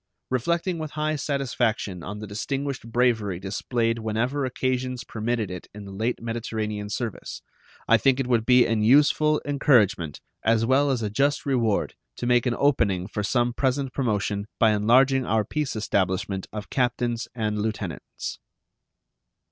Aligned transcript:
Reflecting 0.31 0.79
with 0.79 0.93
high 0.97 1.15
satisfaction 1.15 2.01
on 2.01 2.17
the 2.17 2.25
distinguished 2.25 2.91
bravery 2.91 3.39
displayed 3.39 3.99
whenever 3.99 4.45
occasions 4.45 5.03
permitted 5.03 5.51
it 5.51 5.67
in 5.75 5.85
the 5.85 5.91
late 5.91 6.19
Mediterranean 6.19 6.89
service, 6.89 7.43
I 7.87 7.97
think 7.97 8.19
it 8.19 8.25
would 8.25 8.43
be 8.43 8.65
an 8.65 8.81
useful 8.81 9.39
encouragement 9.45 10.19
as 10.43 10.65
well 10.65 10.89
as 10.89 11.03
a 11.03 11.11
just 11.11 11.45
reward 11.45 11.93
to 12.15 12.25
make 12.25 12.47
an 12.47 12.55
opening 12.57 13.05
for 13.05 13.21
some 13.21 13.53
present 13.53 13.93
promotion 13.93 14.47
by 14.57 14.71
enlarging 14.71 15.23
our 15.23 15.45
peace 15.45 15.75
establishment 15.75 16.47
of 16.51 16.71
captains 16.71 17.27
and 17.35 17.61
lieutenants. 17.61 18.39